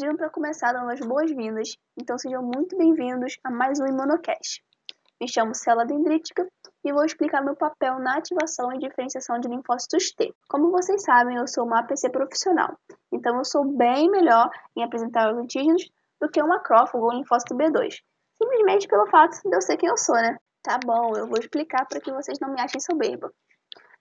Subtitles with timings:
[0.00, 4.64] pediram para começar dando as boas-vindas, então sejam muito bem-vindos a mais um Imunocast.
[5.20, 6.48] Me chamo Cela Dendrítica
[6.82, 10.34] e vou explicar meu papel na ativação e diferenciação de linfócitos T.
[10.48, 12.78] Como vocês sabem, eu sou uma APC profissional,
[13.12, 15.86] então eu sou bem melhor em apresentar os antígenos
[16.18, 17.96] do que um macrófago ou linfócito B2,
[18.42, 20.34] simplesmente pelo fato de eu ser quem eu sou, né?
[20.62, 23.30] Tá bom, eu vou explicar para que vocês não me achem soberba.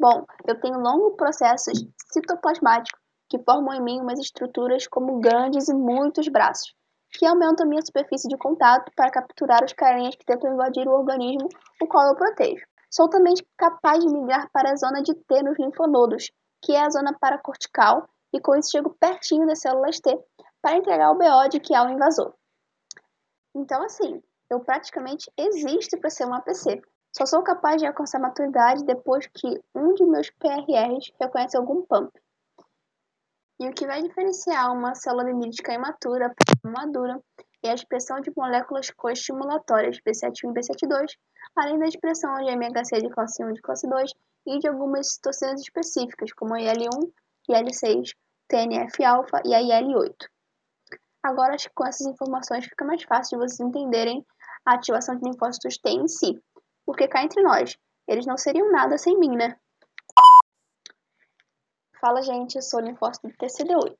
[0.00, 3.01] Bom, eu tenho longos processos citoplasmáticos
[3.32, 6.74] que formam em mim umas estruturas como grandes e muitos braços,
[7.10, 11.48] que aumentam minha superfície de contato para capturar os carinhas que tentam invadir o organismo,
[11.80, 12.66] o qual eu protejo.
[12.90, 16.30] Sou também capaz de migrar para a zona de T nos linfonodos,
[16.62, 20.14] que é a zona paracortical, e com isso chego pertinho das células T
[20.60, 22.34] para entregar o BO de que há um invasor.
[23.56, 26.82] Então, assim, eu praticamente existo para ser um APC.
[27.16, 32.12] Só sou capaz de alcançar maturidade depois que um de meus PRRs reconhece algum pump.
[33.62, 37.22] E o que vai diferenciar uma célula dendrítica imatura madura
[37.62, 41.12] é a expressão de moléculas coestimulatórias B7-1 e B7-2,
[41.54, 44.10] além da expressão de MHC de classe 1 e de classe 2
[44.48, 47.12] e de algumas citocinas específicas, como a IL-1,
[47.50, 48.10] IL-6,
[48.48, 50.12] TNF-alfa e a IL-8.
[51.22, 54.26] Agora, acho que com essas informações fica mais fácil de vocês entenderem
[54.66, 56.42] a ativação de linfócitos T em si,
[56.84, 59.56] porque cá entre nós, eles não seriam nada sem mim, né?
[62.02, 63.96] Fala, gente, eu sou linfócito do TCD8.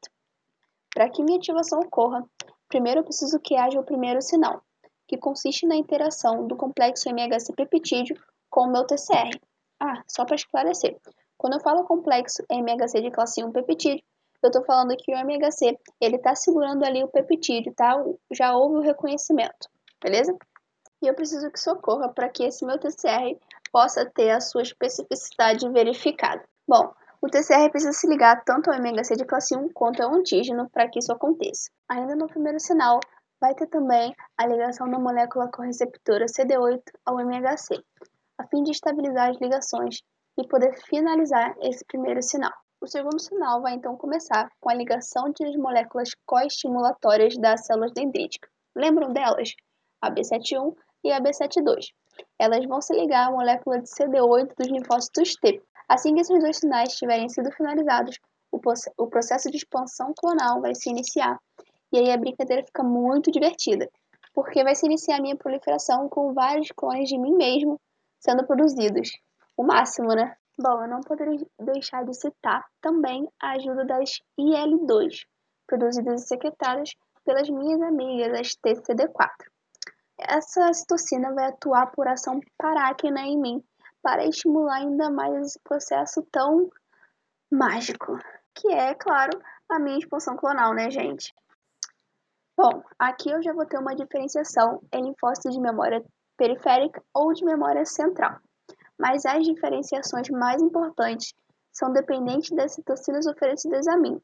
[0.92, 2.28] Para que minha ativação ocorra,
[2.66, 4.60] primeiro eu preciso que haja o primeiro sinal,
[5.06, 9.38] que consiste na interação do complexo MHC peptídeo com o meu TCR.
[9.78, 10.98] Ah, só para esclarecer,
[11.38, 14.02] quando eu falo complexo MHC de classe 1 peptídeo,
[14.42, 17.94] eu estou falando que o MHC ele está segurando ali o peptídeo, tá?
[18.32, 19.68] Já houve o reconhecimento,
[20.02, 20.36] beleza?
[21.00, 23.38] E eu preciso que socorra para que esse meu TCR
[23.70, 26.42] possa ter a sua especificidade verificada.
[26.66, 26.92] Bom,
[27.24, 30.88] o TCR precisa se ligar tanto ao MHC de classe 1 quanto ao antígeno para
[30.88, 31.70] que isso aconteça.
[31.88, 32.98] Ainda no primeiro sinal,
[33.40, 37.80] vai ter também a ligação da molécula correceptora CD8 ao MHC,
[38.38, 40.02] a fim de estabilizar as ligações
[40.36, 42.52] e poder finalizar esse primeiro sinal.
[42.80, 47.92] O segundo sinal vai então começar com a ligação de as moléculas coestimulatórias das células
[47.92, 48.50] dendríticas.
[48.74, 49.54] Lembram delas?
[50.00, 51.86] A B71 e a B72.
[52.36, 56.56] Elas vão se ligar à molécula de CD8 dos linfócitos T, Assim que esses dois
[56.56, 58.18] sinais tiverem sido finalizados,
[58.50, 61.38] o processo de expansão clonal vai se iniciar.
[61.92, 63.88] E aí a brincadeira fica muito divertida,
[64.34, 67.80] porque vai se iniciar a minha proliferação com vários clones de mim mesmo
[68.18, 69.10] sendo produzidos.
[69.56, 70.34] O máximo, né?
[70.58, 75.24] Bom, eu não poderia deixar de citar também a ajuda das IL-2,
[75.66, 76.90] produzidas e secretadas
[77.24, 79.30] pelas minhas amigas, as TCD4.
[80.18, 83.64] Essa citocina vai atuar por ação paráquina em mim,
[84.02, 86.68] para estimular ainda mais esse processo tão
[87.50, 88.18] mágico,
[88.54, 91.32] que é, claro, a minha expansão clonal, né, gente?
[92.56, 96.04] Bom, aqui eu já vou ter uma diferenciação em linfócitos de memória
[96.36, 98.38] periférica ou de memória central.
[98.98, 101.34] Mas as diferenciações mais importantes
[101.72, 104.20] são dependentes das citocinas oferecidas a mim.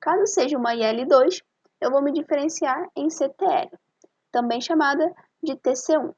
[0.00, 1.42] Caso seja uma IL-2,
[1.80, 3.70] eu vou me diferenciar em CTL,
[4.30, 6.14] também chamada de TC1.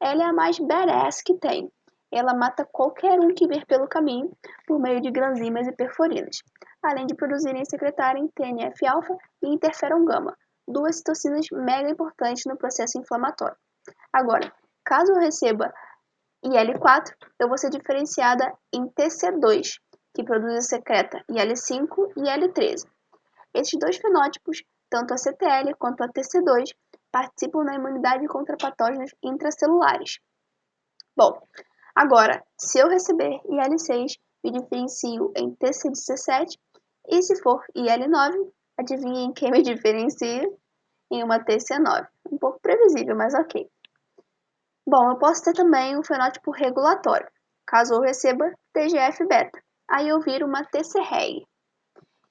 [0.00, 1.70] Ela é a mais badass que tem,
[2.16, 4.30] ela mata qualquer um que vir pelo caminho
[4.66, 6.42] por meio de granzimas e perforinas,
[6.82, 13.56] além de produzirem e secretarem TNF-alfa e interferon-gama, duas citocinas mega importantes no processo inflamatório.
[14.12, 14.52] Agora,
[14.84, 15.72] caso eu receba
[16.44, 19.78] IL-4, eu vou ser diferenciada em TC2,
[20.14, 22.86] que produz e secreta IL-5 e IL-13.
[23.54, 26.74] Esses dois fenótipos, tanto a CTL quanto a TC2,
[27.10, 30.18] participam na imunidade contra patógenos intracelulares.
[31.16, 31.40] Bom,
[31.96, 36.58] Agora, se eu receber IL6, me diferencio em TC17
[37.08, 40.46] e se for IL9, adivinhem quem me diferencia
[41.10, 42.06] em uma TC9.
[42.30, 43.66] Um pouco previsível, mas ok.
[44.86, 47.28] Bom, eu posso ter também um fenótipo regulatório,
[47.66, 49.58] caso eu receba TGF-beta.
[49.88, 51.46] Aí eu viro uma TC-reg.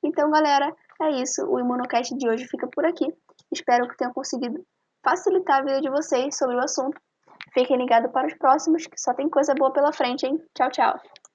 [0.03, 0.71] Então, galera,
[1.01, 1.43] é isso.
[1.47, 3.07] O Imunocast de hoje fica por aqui.
[3.51, 4.63] Espero que tenham conseguido
[5.03, 7.01] facilitar a vida de vocês sobre o assunto
[7.55, 10.43] Fiquem ligados para os próximos, que só tem coisa boa pela frente, hein?
[10.53, 10.99] Tchau, tchau.